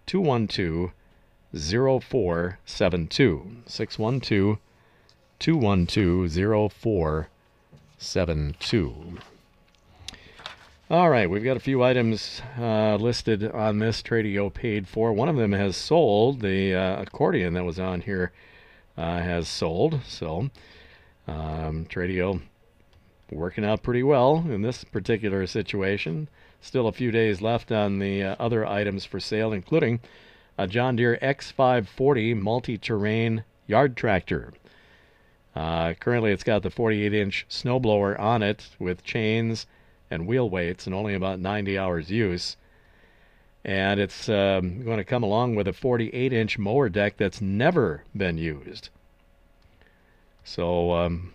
212 0.08 0.92
0472. 1.54 3.58
612 3.66 4.58
212 5.40 6.74
0472. 6.74 9.18
All 10.90 11.10
right, 11.10 11.30
we've 11.30 11.44
got 11.44 11.58
a 11.58 11.60
few 11.60 11.84
items 11.84 12.42
uh, 12.58 12.96
listed 12.96 13.52
on 13.52 13.80
this 13.80 14.02
Tradio 14.02 14.54
paid 14.54 14.88
for. 14.88 15.12
One 15.12 15.28
of 15.28 15.36
them 15.36 15.52
has 15.52 15.76
sold. 15.76 16.40
The 16.40 16.74
uh, 16.74 17.02
accordion 17.02 17.56
that 17.56 17.66
was 17.66 17.78
on 17.78 18.00
here 18.00 18.32
uh, 18.98 19.20
has 19.20 19.50
sold. 19.50 20.00
So, 20.08 20.50
um, 21.28 21.86
Tradio 21.88 22.42
working 23.32 23.66
out 23.66 23.84
pretty 23.84 24.04
well 24.04 24.46
in 24.50 24.62
this 24.62 24.86
particular 24.86 25.46
situation. 25.46 26.30
Still 26.62 26.88
a 26.88 26.94
few 26.94 27.12
days 27.12 27.42
left 27.42 27.72
on 27.72 28.00
the 28.00 28.24
uh, 28.24 28.36
other 28.40 28.66
items 28.66 29.04
for 29.04 29.20
sale, 29.20 29.52
including 29.52 30.00
a 30.58 30.68
John 30.68 30.96
Deere 30.96 31.18
X540 31.22 32.40
multi 32.40 32.78
terrain 32.78 33.44
yard 33.68 33.96
tractor. 33.96 34.54
Uh, 35.56 35.94
currently, 35.94 36.32
it's 36.32 36.44
got 36.44 36.64
the 36.64 36.70
48 36.70 37.14
inch 37.14 37.46
snowblower 37.50 38.20
on 38.20 38.44
it 38.44 38.70
with 38.80 39.04
chains 39.04 39.66
and 40.10 40.28
wheel 40.28 40.50
weights 40.50 40.86
and 40.86 40.96
only 40.96 41.14
about 41.14 41.40
90 41.40 41.78
hours 41.78 42.12
use. 42.12 42.58
And 43.66 44.00
it's 44.00 44.30
um, 44.30 44.84
going 44.84 44.98
to 44.98 45.04
come 45.04 45.24
along 45.24 45.56
with 45.56 45.68
a 45.68 45.74
48 45.74 46.32
inch 46.32 46.58
mower 46.58 46.90
deck 46.90 47.18
that's 47.18 47.42
never 47.42 48.04
been 48.16 48.38
used. 48.38 48.90
So, 50.44 50.94
um, 50.94 51.34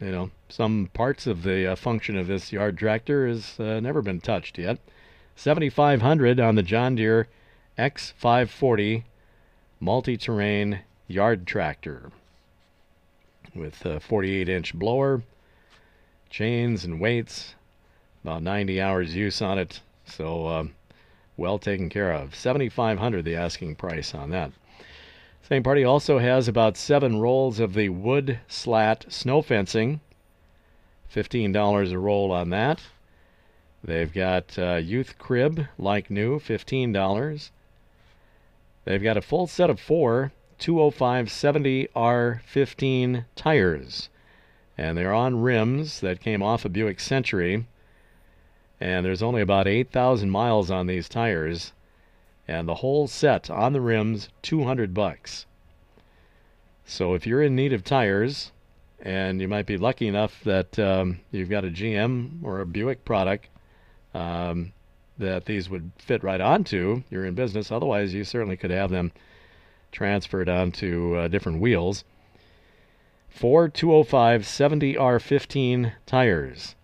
you 0.00 0.10
know, 0.10 0.30
some 0.48 0.88
parts 0.94 1.26
of 1.26 1.42
the 1.42 1.72
uh, 1.72 1.76
function 1.76 2.16
of 2.16 2.26
this 2.26 2.52
yard 2.52 2.78
tractor 2.78 3.28
has 3.28 3.58
uh, 3.60 3.80
never 3.80 4.00
been 4.00 4.20
touched 4.20 4.58
yet. 4.58 4.78
7500 5.34 6.40
on 6.40 6.54
the 6.54 6.62
John 6.62 6.94
Deere 6.94 7.28
X540 7.78 9.04
multi-terrain 9.80 10.80
yard 11.08 11.46
tractor 11.46 12.10
with 13.54 13.84
a 13.84 14.00
48 14.00 14.48
inch 14.48 14.74
blower, 14.74 15.22
chains 16.30 16.84
and 16.84 17.00
weights, 17.00 17.54
about 18.24 18.42
90 18.42 18.80
hours 18.80 19.14
use 19.14 19.42
on 19.42 19.58
it. 19.58 19.80
So 20.06 20.48
um, 20.48 20.74
well 21.36 21.58
taken 21.58 21.88
care 21.88 22.12
of. 22.12 22.34
7500 22.34 23.24
the 23.24 23.36
asking 23.36 23.76
price 23.76 24.14
on 24.14 24.30
that. 24.30 24.52
Same 25.42 25.62
party 25.62 25.84
also 25.84 26.18
has 26.18 26.48
about 26.48 26.76
seven 26.76 27.20
rolls 27.20 27.60
of 27.60 27.74
the 27.74 27.90
wood 27.90 28.40
slat 28.48 29.04
snow 29.08 29.42
fencing. 29.42 30.00
$15 31.14 31.92
a 31.92 31.98
roll 31.98 32.32
on 32.32 32.50
that. 32.50 32.80
They've 33.84 34.12
got 34.12 34.58
uh, 34.58 34.76
youth 34.76 35.18
crib 35.18 35.66
like 35.78 36.10
new, 36.10 36.40
$15. 36.40 37.50
They've 38.86 39.02
got 39.02 39.16
a 39.16 39.22
full 39.22 39.48
set 39.48 39.68
of 39.68 39.80
four 39.80 40.32
205 40.58 41.30
70 41.30 41.88
R15 41.94 43.24
tires. 43.34 44.08
And 44.78 44.96
they're 44.96 45.12
on 45.12 45.42
rims 45.42 46.00
that 46.00 46.20
came 46.20 46.42
off 46.42 46.64
a 46.64 46.68
Buick 46.68 47.00
Century. 47.00 47.66
And 48.80 49.04
there's 49.04 49.22
only 49.22 49.42
about 49.42 49.66
8,000 49.66 50.30
miles 50.30 50.70
on 50.70 50.86
these 50.86 51.08
tires. 51.08 51.72
And 52.46 52.68
the 52.68 52.76
whole 52.76 53.08
set 53.08 53.50
on 53.50 53.72
the 53.72 53.80
rims, 53.80 54.28
200 54.42 54.94
bucks. 54.94 55.46
So 56.84 57.14
if 57.14 57.26
you're 57.26 57.42
in 57.42 57.56
need 57.56 57.72
of 57.72 57.82
tires, 57.82 58.52
and 59.00 59.40
you 59.40 59.48
might 59.48 59.66
be 59.66 59.76
lucky 59.76 60.06
enough 60.06 60.44
that 60.44 60.78
um, 60.78 61.18
you've 61.32 61.50
got 61.50 61.64
a 61.64 61.70
GM 61.70 62.44
or 62.44 62.60
a 62.60 62.66
Buick 62.66 63.04
product 63.04 63.48
um, 64.14 64.72
that 65.18 65.46
these 65.46 65.70
would 65.70 65.92
fit 65.98 66.22
right 66.22 66.40
onto, 66.40 67.02
you're 67.10 67.24
in 67.24 67.34
business. 67.34 67.72
Otherwise, 67.72 68.14
you 68.14 68.24
certainly 68.24 68.56
could 68.56 68.70
have 68.70 68.90
them 68.90 69.12
transferred 69.92 70.48
onto 70.48 71.14
uh, 71.16 71.28
different 71.28 71.60
wheels. 71.60 72.04
Four 73.28 73.68
205 73.68 74.42
70R15 74.42 75.92
tires. 76.06 76.74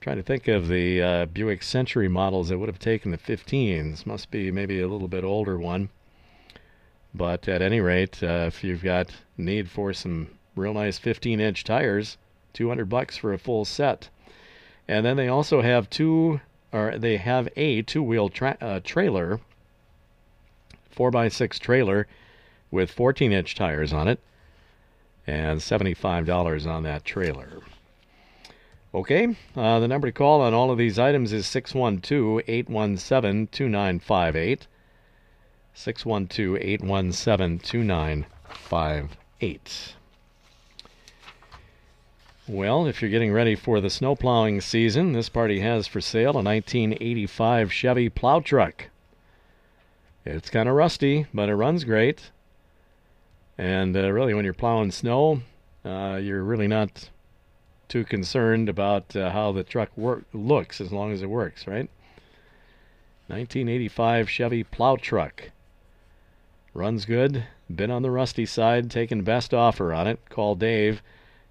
Trying 0.00 0.16
to 0.16 0.22
think 0.22 0.48
of 0.48 0.68
the 0.68 1.02
uh, 1.02 1.26
Buick 1.26 1.62
Century 1.62 2.08
models 2.08 2.48
that 2.48 2.58
would 2.58 2.68
have 2.68 2.78
taken 2.78 3.10
the 3.10 3.18
15s. 3.18 4.06
Must 4.06 4.30
be 4.30 4.50
maybe 4.50 4.80
a 4.80 4.88
little 4.88 5.08
bit 5.08 5.24
older 5.24 5.58
one. 5.58 5.88
But 7.14 7.48
at 7.48 7.62
any 7.62 7.80
rate, 7.80 8.22
uh, 8.22 8.44
if 8.48 8.64
you've 8.64 8.82
got 8.82 9.10
need 9.38 9.70
for 9.70 9.92
some 9.92 10.28
real 10.56 10.74
nice 10.74 10.98
15 10.98 11.40
inch 11.40 11.64
tires, 11.64 12.18
200 12.52 12.88
bucks 12.88 13.16
for 13.16 13.32
a 13.32 13.38
full 13.38 13.64
set. 13.64 14.08
And 14.86 15.06
then 15.06 15.16
they 15.16 15.28
also 15.28 15.62
have 15.62 15.88
two, 15.88 16.40
or 16.74 16.98
they 16.98 17.16
have 17.18 17.48
a 17.54 17.82
two 17.82 18.02
wheel 18.02 18.28
tra- 18.28 18.58
uh, 18.60 18.80
trailer, 18.82 19.38
4x6 20.94 21.60
trailer 21.60 22.08
with 22.72 22.90
14 22.90 23.32
inch 23.32 23.54
tires 23.54 23.92
on 23.92 24.08
it, 24.08 24.18
and 25.24 25.60
$75 25.60 26.66
on 26.66 26.82
that 26.82 27.04
trailer. 27.04 27.60
Okay, 28.92 29.36
uh, 29.56 29.78
the 29.78 29.88
number 29.88 30.08
to 30.08 30.12
call 30.12 30.40
on 30.40 30.52
all 30.52 30.72
of 30.72 30.78
these 30.78 30.98
items 30.98 31.32
is 31.32 31.46
612 31.46 32.42
817 32.48 33.46
2958. 33.46 34.66
612 35.74 36.56
817 36.60 37.58
2958. 37.60 39.94
Well, 42.46 42.86
if 42.86 43.00
you're 43.00 43.10
getting 43.10 43.32
ready 43.32 43.54
for 43.54 43.80
the 43.80 43.88
snow 43.88 44.14
plowing 44.14 44.60
season, 44.60 45.12
this 45.12 45.30
party 45.30 45.60
has 45.60 45.86
for 45.86 46.02
sale 46.02 46.32
a 46.32 46.42
1985 46.42 47.72
Chevy 47.72 48.10
plow 48.10 48.40
truck. 48.40 48.90
It's 50.26 50.50
kind 50.50 50.68
of 50.68 50.74
rusty, 50.74 51.24
but 51.32 51.48
it 51.48 51.54
runs 51.54 51.84
great. 51.84 52.30
And 53.56 53.96
uh, 53.96 54.12
really, 54.12 54.34
when 54.34 54.44
you're 54.44 54.52
plowing 54.52 54.90
snow, 54.90 55.40
uh, 55.86 56.20
you're 56.22 56.42
really 56.42 56.68
not 56.68 57.08
too 57.88 58.04
concerned 58.04 58.68
about 58.68 59.16
uh, 59.16 59.30
how 59.30 59.52
the 59.52 59.64
truck 59.64 59.96
work 59.96 60.24
looks 60.34 60.82
as 60.82 60.92
long 60.92 61.12
as 61.12 61.22
it 61.22 61.30
works, 61.30 61.66
right? 61.66 61.88
1985 63.28 64.28
Chevy 64.28 64.64
plow 64.64 64.96
truck. 64.96 65.50
Runs 66.74 67.06
good. 67.06 67.44
Been 67.74 67.90
on 67.90 68.02
the 68.02 68.10
rusty 68.10 68.44
side, 68.44 68.90
taking 68.90 69.22
best 69.22 69.54
offer 69.54 69.94
on 69.94 70.06
it. 70.06 70.20
Call 70.28 70.54
Dave 70.56 71.00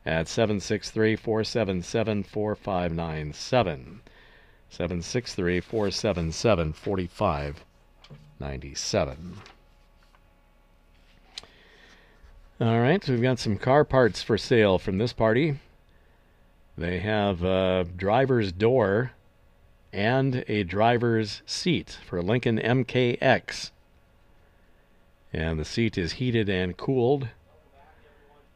at 0.05 0.27
763 0.27 1.15
477 1.15 2.23
4597. 2.23 4.01
763 4.69 5.59
477 5.59 6.73
4597. 6.73 9.37
All 12.59 12.79
right, 12.79 13.07
we've 13.07 13.21
got 13.21 13.39
some 13.39 13.57
car 13.57 13.83
parts 13.83 14.23
for 14.23 14.37
sale 14.37 14.79
from 14.79 14.97
this 14.97 15.13
party. 15.13 15.59
They 16.77 16.99
have 16.99 17.43
a 17.43 17.85
driver's 17.95 18.51
door 18.51 19.11
and 19.91 20.43
a 20.47 20.63
driver's 20.63 21.43
seat 21.45 21.99
for 22.05 22.23
Lincoln 22.23 22.57
MKX. 22.57 23.69
And 25.31 25.59
the 25.59 25.65
seat 25.65 25.97
is 25.97 26.13
heated 26.13 26.49
and 26.49 26.75
cooled. 26.75 27.27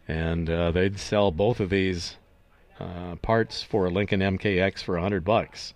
And 0.07 0.49
uh, 0.49 0.71
they'd 0.71 0.99
sell 0.99 1.31
both 1.31 1.59
of 1.59 1.69
these 1.69 2.17
uh, 2.79 3.15
parts 3.17 3.63
for 3.63 3.85
a 3.85 3.89
Lincoln 3.89 4.21
MKX 4.21 4.83
for 4.83 4.93
100 4.93 5.23
bucks. 5.23 5.73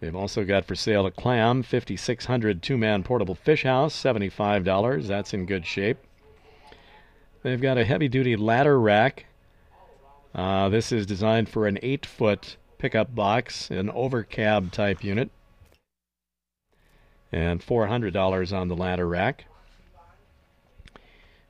They've 0.00 0.16
also 0.16 0.44
got 0.44 0.64
for 0.64 0.74
sale 0.74 1.06
a 1.06 1.12
Clam 1.12 1.62
5600 1.62 2.60
two-man 2.60 3.04
portable 3.04 3.36
fish 3.36 3.62
house, 3.62 3.94
$75. 3.94 5.06
That's 5.06 5.32
in 5.32 5.46
good 5.46 5.64
shape. 5.64 5.98
They've 7.42 7.60
got 7.60 7.78
a 7.78 7.84
heavy-duty 7.84 8.36
ladder 8.36 8.80
rack. 8.80 9.26
Uh, 10.34 10.68
this 10.70 10.90
is 10.90 11.06
designed 11.06 11.48
for 11.48 11.66
an 11.66 11.78
8-foot 11.82 12.56
pickup 12.78 13.14
box, 13.14 13.70
an 13.70 13.88
overcab 13.90 14.72
type 14.72 15.04
unit. 15.04 15.30
And 17.30 17.60
$400 17.60 18.56
on 18.56 18.68
the 18.68 18.76
ladder 18.76 19.06
rack. 19.06 19.44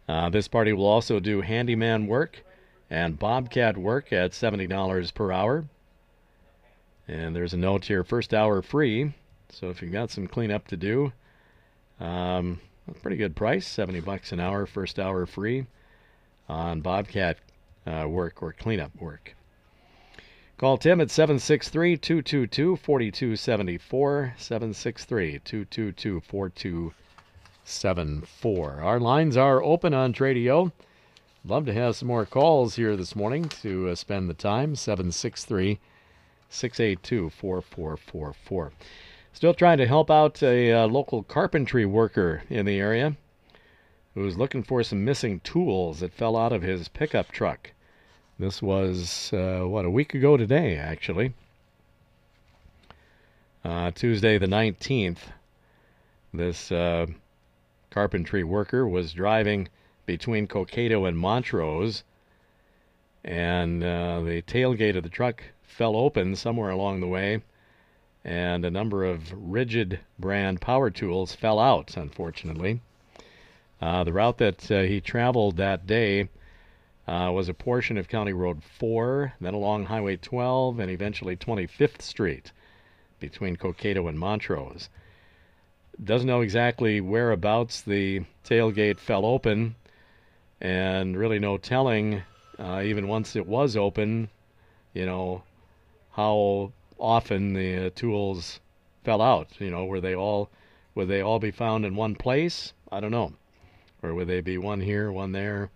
Uh, 0.09 0.29
this 0.31 0.49
party 0.49 0.73
will 0.73 0.87
also 0.87 1.21
do 1.21 1.41
handyman 1.41 2.07
work 2.07 2.45
and 2.91 3.19
bobcat 3.19 3.77
work 3.77 4.13
at 4.13 4.33
$70 4.33 5.15
per 5.15 5.33
hour. 5.33 5.65
And 7.09 7.35
there's 7.35 7.55
a 7.55 7.59
note 7.59 7.85
here 7.85 8.05
first 8.05 8.35
hour 8.35 8.63
free. 8.63 9.15
So 9.49 9.71
if 9.71 9.83
you've 9.83 9.93
got 9.93 10.11
some 10.11 10.27
cleanup 10.27 10.69
to 10.69 10.77
do, 10.77 11.13
um, 12.01 12.61
pretty 13.03 13.17
good 13.17 13.37
price 13.37 13.67
70 13.67 14.01
bucks 14.01 14.33
an 14.33 14.41
hour, 14.41 14.67
first 14.67 14.99
hour 14.99 15.27
free 15.27 15.67
on 16.49 16.81
bobcat 16.81 17.39
uh, 17.87 18.07
work 18.09 18.43
or 18.43 18.53
cleanup 18.53 18.95
work. 19.01 19.35
Call 20.59 20.79
Tim 20.79 21.01
at 21.01 21.11
763 21.11 21.97
222 21.97 22.77
4274. 22.77 24.35
763 24.37 25.41
222 25.41 26.21
4274. 26.21 27.02
Our 28.81 28.99
lines 28.99 29.37
are 29.37 29.63
open 29.63 29.95
on 29.95 30.13
Tradio. 30.13 30.73
Love 31.45 31.67
to 31.67 31.73
have 31.73 31.97
some 31.97 32.09
more 32.09 32.27
calls 32.27 32.77
here 32.77 32.97
this 32.97 33.17
morning 33.17 33.49
to 33.63 33.89
uh, 33.89 33.95
spend 33.95 34.29
the 34.29 34.35
time. 34.35 34.77
763 34.77 35.81
682 36.49 37.31
4444. 37.31 38.73
Still 39.33 39.55
trying 39.55 39.79
to 39.79 39.87
help 39.87 40.11
out 40.11 40.43
a 40.43 40.73
uh, 40.73 40.87
local 40.87 41.23
carpentry 41.23 41.87
worker 41.87 42.43
in 42.51 42.67
the 42.67 42.79
area 42.79 43.17
who's 44.15 44.37
looking 44.37 44.63
for 44.63 44.83
some 44.83 45.05
missing 45.05 45.41
tools 45.41 46.01
that 46.01 46.13
fell 46.13 46.37
out 46.37 46.53
of 46.53 46.63
his 46.63 46.89
pickup 46.89 47.33
truck. 47.33 47.71
This 48.39 48.61
was, 48.61 49.33
uh, 49.33 49.63
what, 49.63 49.85
a 49.85 49.91
week 49.91 50.15
ago 50.15 50.37
today, 50.37 50.77
actually. 50.77 51.33
Uh, 53.65 53.91
Tuesday 53.93 54.37
the 54.39 54.47
19th. 54.47 55.19
This 56.35 56.73
uh, 56.73 57.07
carpentry 57.93 58.43
worker 58.43 58.89
was 58.89 59.13
driving 59.13 59.69
between 60.07 60.47
Cokato 60.47 61.07
and 61.07 61.19
Montrose, 61.19 62.05
and 63.23 63.85
uh, 63.85 64.23
the 64.23 64.41
tailgate 64.43 64.97
of 64.97 65.03
the 65.03 65.11
truck 65.11 65.43
fell 65.63 65.95
open 65.95 66.35
somewhere 66.35 66.71
along 66.71 67.01
the 67.01 67.07
way, 67.07 67.43
and 68.25 68.65
a 68.65 68.71
number 68.71 69.05
of 69.05 69.35
Ridgid 69.35 69.99
brand 70.19 70.61
power 70.61 70.89
tools 70.89 71.35
fell 71.35 71.59
out, 71.59 71.95
unfortunately. 71.97 72.81
Uh, 73.81 74.05
the 74.05 74.13
route 74.13 74.39
that 74.39 74.71
uh, 74.71 74.83
he 74.83 75.01
traveled 75.01 75.59
that 75.59 75.87
day 75.87 76.31
uh, 77.07 77.31
was 77.35 77.51
a 77.51 77.55
portion 77.55 77.99
of 77.99 78.09
County 78.09 78.33
Road 78.33 78.63
4, 78.65 79.35
then 79.39 79.53
along 79.53 79.85
Highway 79.85 80.17
12, 80.17 80.79
and 80.79 80.91
eventually 80.91 81.37
25th 81.37 82.01
Street 82.01 82.53
between 83.21 83.57
Cokato 83.57 84.09
and 84.09 84.19
Montrose. 84.19 84.89
Doesn't 86.03 86.27
know 86.27 86.41
exactly 86.41 87.01
whereabouts 87.01 87.83
the 87.83 88.23
tailgate 88.45 88.99
fell 88.99 89.25
open, 89.25 89.75
and 90.61 91.17
really 91.17 91.39
no 91.39 91.59
telling, 91.59 92.23
uh, 92.59 92.83
even 92.85 93.09
once 93.09 93.37
it 93.37 93.47
was 93.47 93.77
open, 93.77 94.29
you 94.95 95.07
know, 95.07 95.43
how 96.13 96.73
often 96.99 97.53
the 97.53 97.87
uh, 97.87 97.91
tools 97.95 98.61
fell 99.05 99.21
out. 99.21 99.49
You 99.59 99.71
know, 99.71 99.85
were 99.85 100.01
they 100.01 100.15
all 100.15 100.51
would 100.95 101.09
they 101.09 101.23
all 101.23 101.39
be 101.39 101.51
found 101.51 101.85
in 101.85 101.97
one 101.97 102.15
place? 102.15 102.73
I 102.91 103.01
don't 103.01 103.11
know, 103.11 103.33
or 104.03 104.15
would 104.15 104.29
they 104.29 104.41
be 104.41 104.59
one 104.59 104.81
here, 104.81 105.11
one 105.11 105.33
there? 105.33 105.71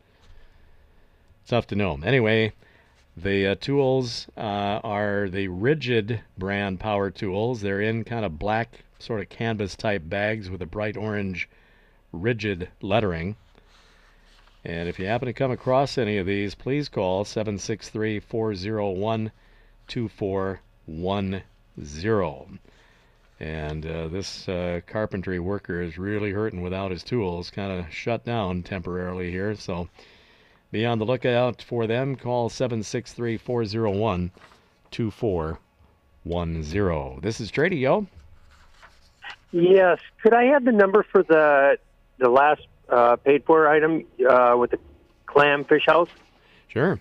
Tough 1.46 1.66
to 1.68 1.74
know. 1.74 1.98
Anyway, 2.04 2.52
the 3.16 3.46
uh, 3.46 3.54
tools 3.54 4.26
uh, 4.36 4.80
are 4.84 5.28
the 5.28 5.48
Ridgid 5.48 6.20
brand 6.36 6.80
power 6.80 7.10
tools. 7.10 7.60
They're 7.60 7.80
in 7.80 8.04
kind 8.04 8.24
of 8.24 8.38
black, 8.38 8.84
sort 8.98 9.20
of 9.20 9.28
canvas 9.28 9.76
type 9.76 10.02
bags 10.04 10.50
with 10.50 10.60
a 10.62 10.66
bright 10.66 10.96
orange 10.96 11.48
Ridgid 12.14 12.68
lettering. 12.80 13.36
And 14.64 14.88
if 14.88 14.98
you 14.98 15.04
happen 15.06 15.26
to 15.26 15.32
come 15.32 15.50
across 15.50 15.98
any 15.98 16.18
of 16.18 16.26
these, 16.26 16.56
please 16.56 16.88
call 16.88 17.24
763 17.24 18.20
401 18.20 19.32
2410. 19.86 22.58
And 23.38 23.86
uh, 23.86 24.08
this 24.08 24.48
uh, 24.48 24.80
carpentry 24.86 25.38
worker 25.38 25.82
is 25.82 25.98
really 25.98 26.32
hurting 26.32 26.62
without 26.62 26.90
his 26.90 27.02
tools, 27.02 27.50
kind 27.50 27.70
of 27.70 27.92
shut 27.92 28.24
down 28.24 28.62
temporarily 28.62 29.30
here. 29.30 29.54
So 29.54 29.90
be 30.72 30.86
on 30.86 30.98
the 30.98 31.04
lookout 31.04 31.62
for 31.62 31.86
them. 31.86 32.16
Call 32.16 32.48
763 32.48 33.36
401 33.36 34.30
2410. 34.90 37.20
This 37.20 37.40
is 37.40 37.52
Tradio. 37.52 38.08
Yes. 39.58 39.98
Could 40.22 40.34
I 40.34 40.44
have 40.44 40.64
the 40.64 40.72
number 40.72 41.02
for 41.10 41.22
the 41.22 41.78
the 42.18 42.28
last 42.28 42.62
uh, 42.90 43.16
paid 43.16 43.44
for 43.44 43.68
item 43.68 44.04
uh, 44.28 44.54
with 44.58 44.70
the 44.72 44.78
clam 45.26 45.64
fish 45.64 45.84
house? 45.86 46.10
Sure. 46.68 47.00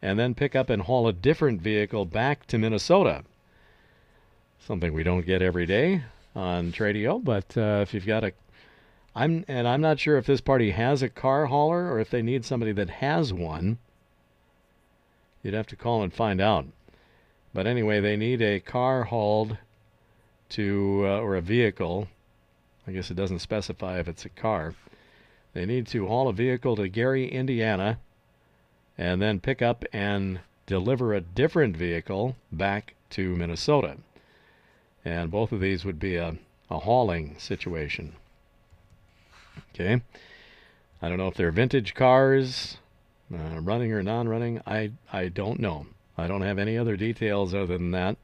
and 0.01 0.17
then 0.17 0.33
pick 0.33 0.55
up 0.55 0.71
and 0.71 0.81
haul 0.81 1.07
a 1.07 1.13
different 1.13 1.61
vehicle 1.61 2.05
back 2.05 2.47
to 2.47 2.57
Minnesota. 2.57 3.23
Something 4.59 4.91
we 4.91 5.03
don't 5.03 5.23
get 5.23 5.43
every 5.43 5.67
day 5.67 6.01
on 6.35 6.71
Tradio, 6.71 7.23
but 7.23 7.55
uh, 7.55 7.81
if 7.83 7.93
you've 7.93 8.07
got 8.07 8.23
a 8.23 8.33
I'm 9.15 9.45
and 9.47 9.67
I'm 9.67 9.81
not 9.81 9.99
sure 9.99 10.17
if 10.17 10.25
this 10.25 10.41
party 10.41 10.71
has 10.71 11.03
a 11.03 11.09
car 11.09 11.45
hauler 11.45 11.91
or 11.91 11.99
if 11.99 12.09
they 12.09 12.21
need 12.21 12.45
somebody 12.45 12.71
that 12.73 12.89
has 12.89 13.31
one. 13.31 13.77
You'd 15.43 15.53
have 15.53 15.67
to 15.67 15.75
call 15.75 16.01
and 16.01 16.13
find 16.13 16.41
out. 16.41 16.65
But 17.53 17.67
anyway, 17.67 17.99
they 17.99 18.17
need 18.17 18.41
a 18.41 18.59
car 18.59 19.03
hauled 19.03 19.57
to 20.49 21.03
uh, 21.05 21.19
or 21.19 21.35
a 21.35 21.41
vehicle. 21.41 22.07
I 22.87 22.91
guess 22.91 23.11
it 23.11 23.15
doesn't 23.15 23.39
specify 23.39 23.99
if 23.99 24.07
it's 24.07 24.25
a 24.25 24.29
car. 24.29 24.73
They 25.53 25.65
need 25.65 25.85
to 25.87 26.07
haul 26.07 26.27
a 26.27 26.33
vehicle 26.33 26.75
to 26.77 26.87
Gary, 26.87 27.27
Indiana, 27.27 27.99
and 28.97 29.21
then 29.21 29.39
pick 29.39 29.61
up 29.61 29.85
and 29.93 30.39
deliver 30.65 31.13
a 31.13 31.21
different 31.21 31.77
vehicle 31.77 32.35
back 32.51 32.95
to 33.11 33.35
Minnesota. 33.35 33.97
And 35.05 35.29
both 35.29 35.51
of 35.51 35.59
these 35.59 35.85
would 35.85 35.99
be 35.99 36.15
a, 36.15 36.37
a 36.71 36.79
hauling 36.79 37.35
situation. 37.37 38.15
Okay. 39.73 40.01
I 41.01 41.09
don't 41.09 41.17
know 41.17 41.27
if 41.27 41.35
they're 41.35 41.51
vintage 41.51 41.95
cars, 41.95 42.77
uh, 43.33 43.59
running 43.59 43.91
or 43.91 44.03
non-running. 44.03 44.61
I 44.67 44.91
I 45.11 45.29
don't 45.29 45.59
know. 45.59 45.87
I 46.17 46.27
don't 46.27 46.43
have 46.43 46.59
any 46.59 46.77
other 46.77 46.95
details 46.95 47.53
other 47.53 47.77
than 47.77 47.91
that. 47.91 48.15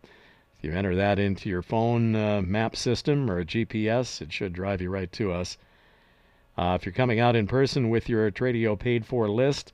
If 0.58 0.64
you 0.64 0.72
enter 0.72 0.96
that 0.96 1.20
into 1.20 1.50
your 1.50 1.62
phone 1.62 2.16
uh, 2.16 2.42
map 2.42 2.76
system 2.76 3.30
or 3.30 3.46
GPS, 3.46 4.24
it 4.24 4.34
should 4.34 4.54
drive 4.54 4.82
you 4.82 4.90
right 4.90 5.12
to 5.12 5.32
us. 5.32 5.56
Uh, 6.58 6.76
if 6.80 6.84
you're 6.84 6.94
coming 6.94 7.20
out 7.20 7.36
in 7.36 7.46
person 7.46 7.92
with 7.92 8.10
your 8.10 8.32
Tradio 8.32 8.78
paid 8.78 9.06
for 9.06 9.30
list, 9.30 9.72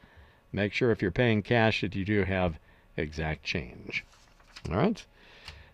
make 0.51 0.73
sure 0.73 0.91
if 0.91 1.01
you're 1.01 1.09
paying 1.09 1.41
cash 1.41 1.79
that 1.79 1.95
you 1.95 2.03
do 2.03 2.25
have 2.25 2.59
exact 2.97 3.43
change. 3.43 4.03
All 4.69 4.75
right. 4.75 5.05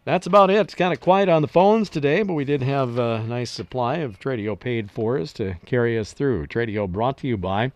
That's 0.06 0.28
about 0.28 0.52
it. 0.52 0.58
It's 0.58 0.76
kind 0.76 0.94
of 0.94 1.00
quiet 1.00 1.28
on 1.28 1.42
the 1.42 1.48
phones 1.48 1.90
today, 1.90 2.22
but 2.22 2.36
we 2.36 2.46
did 2.46 2.62
have 2.62 3.00
a 3.00 3.24
nice 3.24 3.50
supply 3.50 3.96
of 3.98 4.20
Tradio 4.20 4.60
paid 4.60 4.92
fors 4.92 5.34
to 5.34 5.56
carry 5.66 5.98
us 5.98 6.14
through. 6.14 6.46
Tradio 6.46 6.88
brought 6.88 7.18
to 7.18 7.28
you 7.28 7.36
by 7.36 7.72